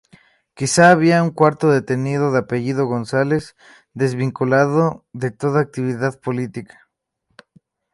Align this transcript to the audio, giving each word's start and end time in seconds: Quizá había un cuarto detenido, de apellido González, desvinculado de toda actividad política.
Quizá 0.55 0.89
había 0.89 1.21
un 1.21 1.29
cuarto 1.29 1.69
detenido, 1.69 2.31
de 2.31 2.39
apellido 2.39 2.87
González, 2.87 3.55
desvinculado 3.93 5.05
de 5.13 5.29
toda 5.29 5.61
actividad 5.61 6.19
política. 6.19 6.89